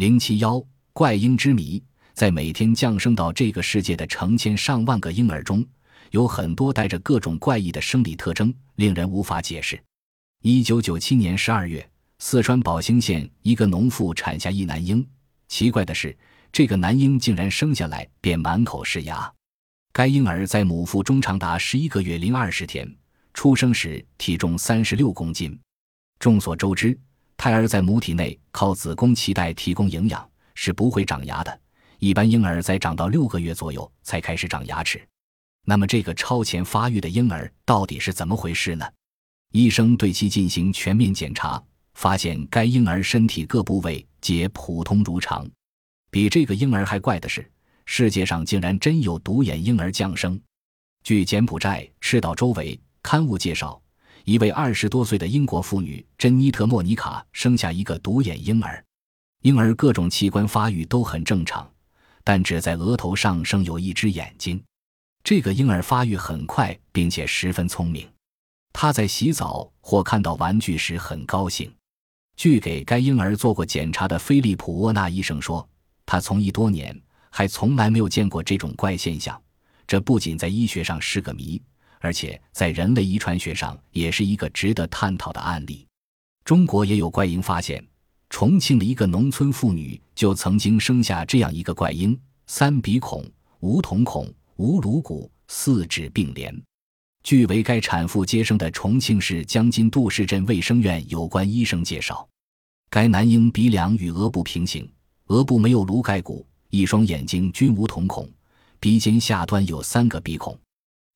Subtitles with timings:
[0.00, 1.84] 零七幺怪婴之谜，
[2.14, 5.62] 在每天降生到这个世界的成千上万个婴儿中，
[6.10, 9.78] 有很多带着各种怪异的生理特征，令人无法解释。
[10.40, 11.86] 一九九七年十二月，
[12.18, 15.06] 四川宝兴县一个农妇产下一男婴。
[15.48, 16.16] 奇怪的是，
[16.50, 19.30] 这个男婴竟然生下来便满口是牙。
[19.92, 22.90] 该婴儿在母腹中长达十一个月零二十天，
[23.34, 25.60] 出生时体重三十六公斤。
[26.18, 26.98] 众所周知。
[27.40, 31.60] 胎儿在母体内靠子宫脐带提供营养，是不会长牙的。
[31.98, 35.00] 一般婴儿在长到六个月左右才开始长牙齿。
[35.64, 38.86] 那么，这个超前发育的婴儿到底是怎么回事呢？
[39.52, 41.62] 医生对其进行全面检查，
[41.94, 45.48] 发现该婴儿身体各部位皆普通如常。
[46.10, 47.50] 比这个婴儿还怪的是，
[47.86, 50.38] 世界上竟然真有独眼婴儿降生。
[51.02, 53.80] 据柬埔寨《赤道周围》刊物介绍。
[54.24, 58.84] 一位二十多岁的英国妇女珍妮特·莫妮卡生下一个独眼婴儿，
[59.42, 61.68] 婴儿各种器官发育都很正常，
[62.22, 64.62] 但只在额头上生有一只眼睛。
[65.24, 68.08] 这个婴儿发育很快，并且十分聪明。
[68.72, 71.70] 他在洗澡或看到玩具时很高兴。
[72.36, 75.68] 据给该婴儿做过检查的菲利普·沃纳医生说，
[76.06, 76.98] 他从医多年
[77.30, 79.40] 还从来没有见过这种怪现象。
[79.86, 81.60] 这不仅在医学上是个谜。
[82.00, 85.86] 而且在人类遗传学上也是一个值得探讨的案例。
[86.44, 87.86] 中国也有怪婴发现，
[88.30, 93.24] 重庆的一个农村妇女就曾经生下这样一个怪婴：三鼻孔、
[93.60, 96.54] 无瞳孔、无颅骨，四指并联。
[97.22, 102.26] 据为该产妇接生的重庆市江津杜市镇卫生院有关医生介绍，
[102.88, 104.90] 该男婴鼻梁与额部平行，
[105.26, 108.26] 额部没有颅盖骨，一双眼睛均无瞳孔，
[108.80, 110.58] 鼻尖下端有三个鼻孔。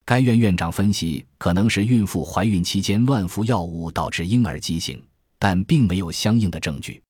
[0.06, 5.02] 该院院长分析，可能是孕妇怀孕期间乱服药物导致婴儿畸形，
[5.38, 7.02] 但并没有相应的证据。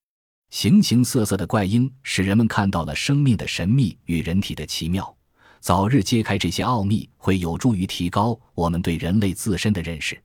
[0.50, 5.12] 形形色色的怪婴使人们看到了生命的神秘与人体的奇妙。
[5.58, 10.16] 早日揭开这些奥秘，会有助于提高我们对人类自身的认识。